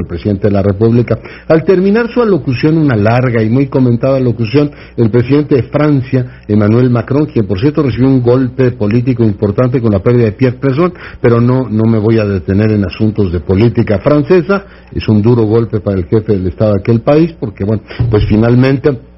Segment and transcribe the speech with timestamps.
[0.00, 1.18] el presidente de la República.
[1.48, 6.90] Al terminar su alocución, una larga y muy comentada alocución, el presidente de Francia, Emmanuel
[6.90, 10.92] Macron, quien por cierto recibió un golpe político importante con la pérdida de Pierre Pesson,
[11.20, 15.42] pero no, no me voy a detener en asuntos de política francesa, es un duro
[15.42, 19.13] golpe para el jefe del Estado de aquel país, porque bueno, pues finalmente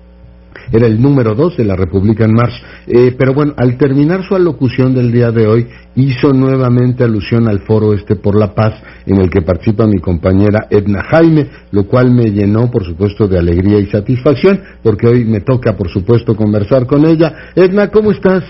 [0.73, 2.57] era el número dos de la República en marzo.
[2.87, 5.67] Eh, pero bueno, al terminar su alocución del día de hoy,
[5.97, 8.75] hizo nuevamente alusión al foro este por la paz
[9.07, 13.39] en el que participa mi compañera Edna Jaime, lo cual me llenó, por supuesto, de
[13.39, 17.33] alegría y satisfacción, porque hoy me toca, por supuesto, conversar con ella.
[17.55, 18.45] Edna, ¿cómo estás?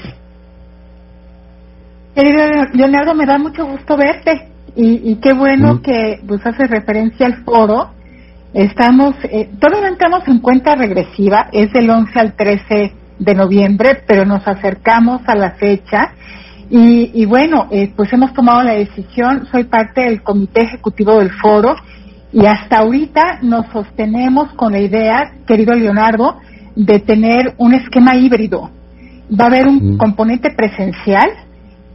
[2.72, 5.82] Leonardo, me da mucho gusto verte y, qué bueno mm.
[5.82, 7.90] que pues hace referencia al foro
[8.56, 14.24] Estamos, eh, todavía entramos en cuenta regresiva, es del 11 al 13 de noviembre, pero
[14.24, 16.14] nos acercamos a la fecha
[16.70, 21.76] y, bueno, eh, pues hemos tomado la decisión, soy parte del comité ejecutivo del foro
[22.32, 26.38] y hasta ahorita nos sostenemos con la idea, querido Leonardo,
[26.74, 28.70] de tener un esquema híbrido.
[29.38, 29.98] Va a haber un mm.
[29.98, 31.28] componente presencial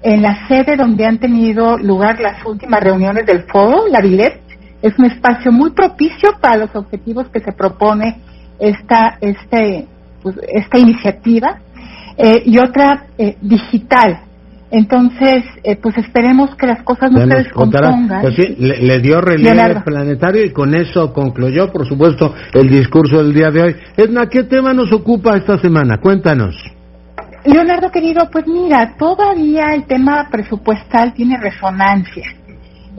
[0.03, 4.50] en la sede donde han tenido lugar las últimas reuniones del foro, la Villet,
[4.81, 8.19] es un espacio muy propicio para los objetivos que se propone
[8.59, 9.87] esta, este,
[10.21, 11.59] pues, esta iniciativa
[12.17, 14.21] eh, y otra eh, digital.
[14.71, 18.21] Entonces, eh, pues esperemos que las cosas no se descompongan.
[18.21, 23.33] Pues sí, le, dio relieve planetario y con eso concluyó, por supuesto, el discurso del
[23.33, 23.75] día de hoy.
[23.97, 25.97] Edna, ¿qué tema nos ocupa esta semana?
[25.97, 26.55] Cuéntanos.
[27.43, 32.23] Leonardo, querido, pues mira, todavía el tema presupuestal tiene resonancia.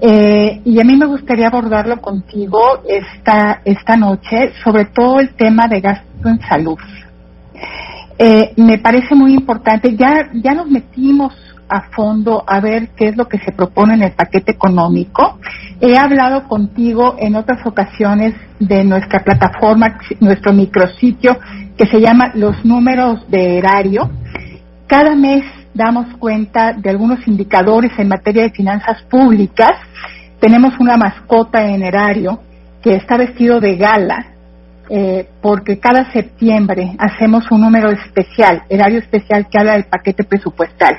[0.01, 5.69] Eh, y a mí me gustaría abordarlo contigo esta, esta noche, sobre todo el tema
[5.69, 6.79] de gasto en salud.
[8.19, 11.35] Eh, me parece muy importante, ya, ya nos metimos
[11.69, 15.39] a fondo a ver qué es lo que se propone en el paquete económico.
[15.81, 21.39] He hablado contigo en otras ocasiones de nuestra plataforma, nuestro micrositio
[21.77, 24.11] que se llama Los Números de Erario.
[24.87, 29.73] Cada mes damos cuenta de algunos indicadores en materia de finanzas públicas.
[30.41, 32.41] Tenemos una mascota en erario
[32.83, 34.33] que está vestido de gala
[34.91, 40.99] eh, porque cada septiembre hacemos un número especial, erario especial que habla del paquete presupuestal.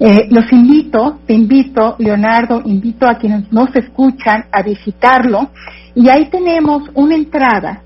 [0.00, 5.50] Eh, los invito, te invito, Leonardo, invito a quienes nos escuchan a visitarlo
[5.94, 7.82] y ahí tenemos una entrada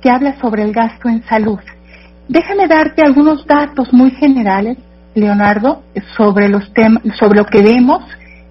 [0.00, 1.58] que habla sobre el gasto en salud.
[2.28, 4.76] Déjame darte algunos datos muy generales
[5.14, 5.82] Leonardo,
[6.16, 8.02] sobre los temas, sobre lo que vemos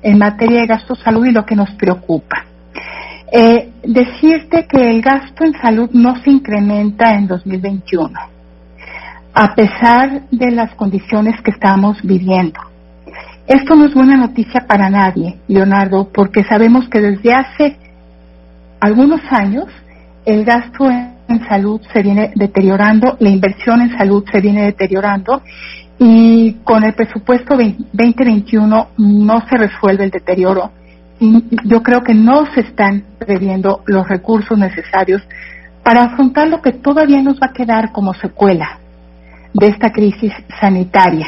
[0.01, 2.46] en materia de gasto salud y lo que nos preocupa.
[3.31, 8.19] Eh, decirte que el gasto en salud no se incrementa en 2021,
[9.34, 12.59] a pesar de las condiciones que estamos viviendo.
[13.47, 17.78] Esto no es buena noticia para nadie, Leonardo, porque sabemos que desde hace
[18.79, 19.66] algunos años
[20.25, 25.41] el gasto en salud se viene deteriorando, la inversión en salud se viene deteriorando
[26.06, 30.72] y con el presupuesto 2021 no se resuelve el deterioro.
[31.18, 35.22] Y yo creo que no se están previendo los recursos necesarios
[35.81, 38.80] para afrontar lo que todavía nos va a quedar como secuela
[39.53, 41.28] de esta crisis sanitaria.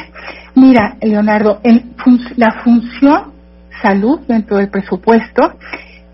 [0.54, 1.94] Mira, Leonardo, en
[2.36, 3.32] la función
[3.80, 5.54] salud dentro del presupuesto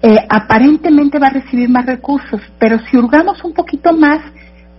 [0.02, 4.20] eh, aparentemente va a recibir más recursos, pero si hurgamos un poquito más,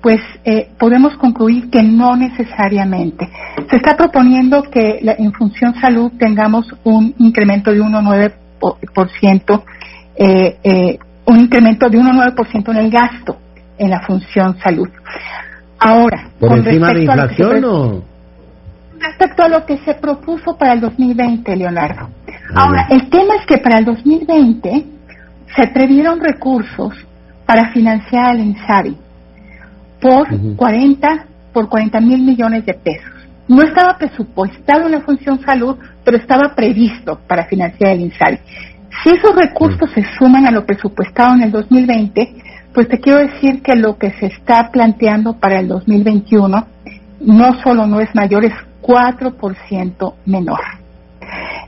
[0.03, 3.29] pues eh, podemos concluir que no necesariamente.
[3.69, 9.63] Se está proponiendo que en función salud tengamos un incremento de 1,9%,
[10.17, 13.37] eh, eh, un incremento de 1,9% en el gasto
[13.77, 14.89] en la función salud.
[15.79, 18.03] Ahora, ¿por encima de inflación o...?
[18.99, 22.09] Respecto a lo que se propuso para el 2020, Leonardo.
[22.53, 24.85] Ahora, el tema es que para el 2020
[25.55, 26.93] se previeron recursos
[27.45, 28.97] para financiar al INSABI
[30.03, 30.27] por
[30.57, 33.11] 40 por 40 mil millones de pesos.
[33.47, 38.39] No estaba presupuestado en la función salud, pero estaba previsto para financiar el INSAL.
[39.03, 42.35] Si esos recursos se suman a lo presupuestado en el 2020,
[42.73, 46.67] pues te quiero decir que lo que se está planteando para el 2021
[47.21, 50.59] no solo no es mayor, es 4% menor.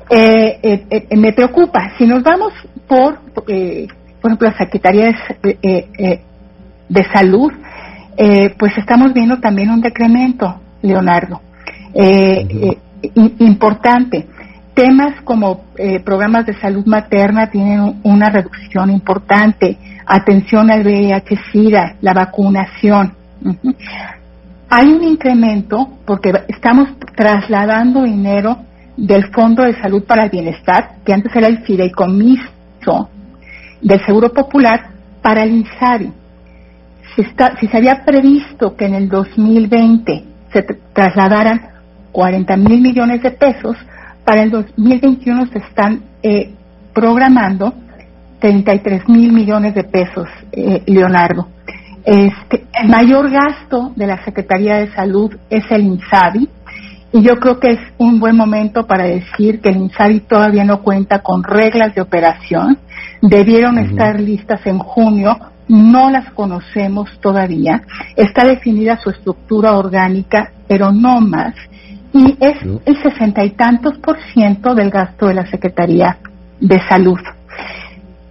[0.10, 2.54] Eh, eh, eh, me preocupa, si nos vamos
[2.88, 6.22] por, por ejemplo, la Secretaría de,
[6.90, 7.52] de Salud,
[8.18, 11.42] eh, pues estamos viendo también un decremento, Leonardo.
[11.94, 12.78] Eh, eh,
[13.40, 14.28] importante.
[14.74, 15.66] Temas como
[16.04, 19.78] programas de salud materna tienen una reducción importante.
[20.06, 23.14] Atención al VIH-Sida, la vacunación.
[24.70, 28.58] Hay un incremento porque estamos trasladando dinero
[28.98, 33.10] del Fondo de Salud para el Bienestar, que antes era el fideicomiso,
[33.82, 34.90] del Seguro Popular
[35.22, 36.12] para el INSABI.
[37.16, 37.24] Si,
[37.60, 40.62] si se había previsto que en el 2020 se
[40.94, 41.62] trasladaran
[42.12, 43.78] 40 mil millones de pesos,
[44.24, 46.54] para el 2021 se están eh,
[46.94, 47.74] programando
[48.40, 51.48] 33 mil millones de pesos, eh, Leonardo.
[52.04, 56.50] Este, el mayor gasto de la Secretaría de Salud es el INSABI,
[57.14, 60.82] y yo creo que es un buen momento para decir que el INSABI todavía no
[60.82, 62.78] cuenta con reglas de operación.
[63.22, 67.82] Debieron estar listas en junio, no las conocemos todavía.
[68.16, 71.56] Está definida su estructura orgánica, pero no más.
[72.14, 76.18] Y es el sesenta y tantos por ciento del gasto de la Secretaría
[76.60, 77.20] de Salud.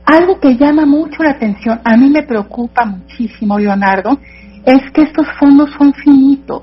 [0.06, 4.19] Algo que llama mucho la atención, a mí me preocupa muchísimo, Leonardo,
[4.64, 6.62] es que estos fondos son finitos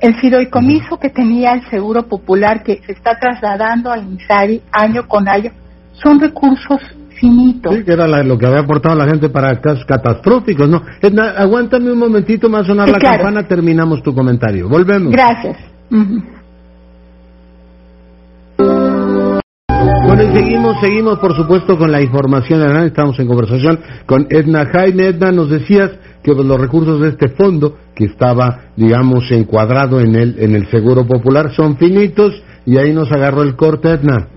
[0.00, 5.28] el fideicomiso que tenía el Seguro Popular, que se está trasladando al INSARI año con
[5.28, 5.50] año,
[5.92, 6.80] son recursos
[7.20, 7.74] finitos.
[7.74, 10.82] Sí, que era lo que había aportado la gente para casos catastróficos, ¿no?
[11.00, 14.68] Edna, aguántame un momentito, más sonar la campana, terminamos tu comentario.
[14.68, 15.12] Volvemos.
[15.12, 15.56] Gracias.
[20.06, 25.08] Bueno, y seguimos, seguimos por supuesto con la información, estamos en conversación con Edna Jaime.
[25.08, 25.90] Edna, nos decías
[26.22, 31.06] que los recursos de este fondo, que estaba, digamos, encuadrado en el, en el Seguro
[31.06, 34.28] Popular, son finitos y ahí nos agarró el corte, Edna.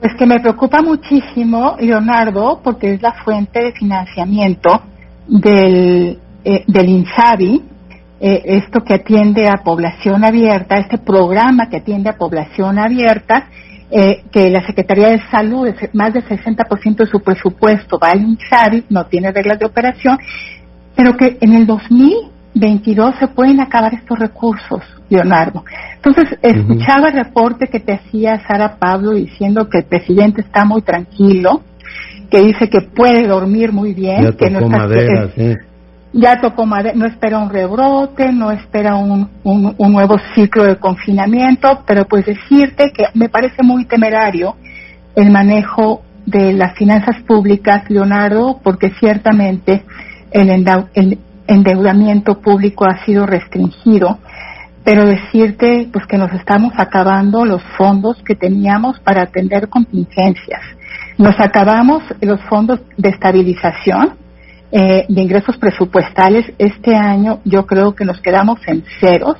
[0.00, 4.82] Pues que me preocupa muchísimo, Leonardo, porque es la fuente de financiamiento
[5.26, 7.62] del, eh, del INSABI,
[8.20, 13.48] eh, esto que atiende a población abierta, este programa que atiende a población abierta,
[13.90, 18.84] eh, que la Secretaría de Salud, más del 60% de su presupuesto va al INSABI,
[18.90, 20.18] no tiene reglas de operación,
[20.94, 21.66] pero que en el
[22.56, 24.80] 2022 se pueden acabar estos recursos,
[25.10, 25.64] Leonardo.
[25.96, 30.82] Entonces, escuchaba el reporte que te hacía Sara Pablo diciendo que el presidente está muy
[30.82, 31.62] tranquilo,
[32.30, 35.30] que dice que puede dormir muy bien, que no está, madera,
[36.12, 40.76] ya tocó madera, no espera un rebrote, no espera un, un, un nuevo ciclo de
[40.76, 44.56] confinamiento, pero pues decirte que me parece muy temerario
[45.14, 49.84] el manejo de las finanzas públicas, Leonardo, porque ciertamente
[50.32, 54.18] el, endeudamiento público ha sido restringido,
[54.84, 60.60] pero decirte pues que nos estamos acabando los fondos que teníamos para atender contingencias.
[61.18, 64.14] Nos acabamos los fondos de estabilización
[64.70, 66.52] eh, de ingresos presupuestales.
[66.58, 69.36] Este año yo creo que nos quedamos en ceros.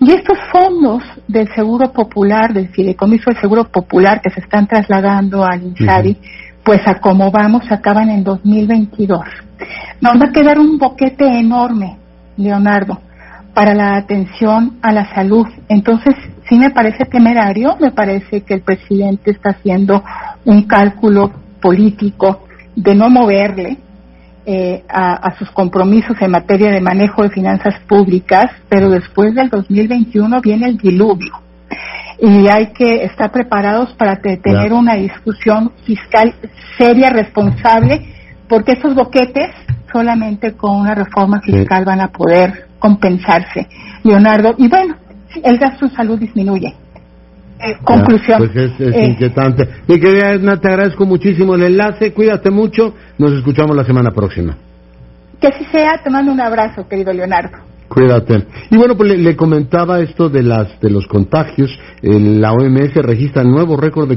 [0.00, 5.44] Y estos fondos del Seguro Popular, del Fideicomiso del Seguro Popular que se están trasladando
[5.44, 6.16] al INSABI,
[6.64, 9.20] pues a como vamos acaban en 2022.
[10.00, 11.98] Nos va a quedar un boquete enorme,
[12.36, 13.00] Leonardo,
[13.54, 15.46] para la atención a la salud.
[15.68, 16.14] Entonces,
[16.48, 20.02] sí me parece temerario, me parece que el presidente está haciendo
[20.44, 23.78] un cálculo político de no moverle
[24.46, 29.50] eh, a, a, sus compromisos en materia de manejo de finanzas públicas, pero después del
[29.50, 31.32] 2021 viene el diluvio
[32.20, 36.34] y hay que estar preparados para tener una discusión fiscal
[36.76, 38.06] seria, responsable,
[38.48, 39.50] porque esos boquetes
[39.90, 43.68] solamente con una reforma fiscal van a poder compensarse,
[44.04, 44.54] Leonardo.
[44.58, 44.96] Y bueno,
[45.42, 46.74] el gasto en salud disminuye.
[47.62, 48.38] Eh, conclusión.
[48.38, 49.68] Pues es, es eh, inquietante.
[49.86, 54.56] Mi querida Edna, te agradezco muchísimo el enlace, cuídate mucho, nos escuchamos la semana próxima.
[55.40, 57.69] Que así sea, te mando un abrazo, querido Leonardo.
[57.90, 58.46] Cuídate.
[58.70, 61.76] Y bueno, pues le, comentaba esto de las de los contagios.
[62.02, 64.16] la OMS registra nuevo récord de